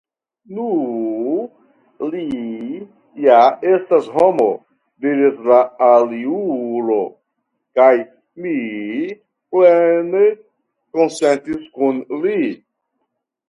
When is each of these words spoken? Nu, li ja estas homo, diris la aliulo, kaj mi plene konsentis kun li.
Nu, 0.57 0.67
li 2.13 2.21
ja 3.25 3.41
estas 3.73 4.07
homo, 4.15 4.47
diris 5.05 5.37
la 5.51 5.59
aliulo, 5.89 6.97
kaj 7.81 7.91
mi 8.47 8.55
plene 9.53 10.25
konsentis 10.99 11.71
kun 11.77 12.03
li. 12.25 12.43